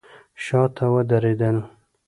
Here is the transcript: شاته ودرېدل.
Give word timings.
شاته 0.43 0.85
ودرېدل. 0.93 1.57